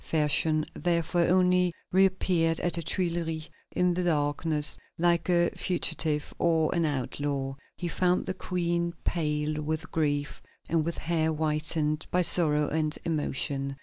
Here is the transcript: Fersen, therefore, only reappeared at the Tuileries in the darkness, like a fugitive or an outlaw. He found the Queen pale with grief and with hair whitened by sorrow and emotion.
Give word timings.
Fersen, 0.03 0.65
therefore, 0.73 1.27
only 1.27 1.73
reappeared 1.91 2.59
at 2.61 2.73
the 2.73 2.81
Tuileries 2.81 3.47
in 3.71 3.93
the 3.93 4.03
darkness, 4.03 4.75
like 4.97 5.29
a 5.29 5.51
fugitive 5.51 6.33
or 6.39 6.73
an 6.73 6.85
outlaw. 6.85 7.53
He 7.77 7.87
found 7.87 8.25
the 8.25 8.33
Queen 8.33 8.93
pale 9.03 9.61
with 9.61 9.91
grief 9.91 10.41
and 10.67 10.83
with 10.83 10.97
hair 10.97 11.29
whitened 11.29 12.07
by 12.09 12.23
sorrow 12.23 12.67
and 12.67 12.97
emotion. 13.05 13.75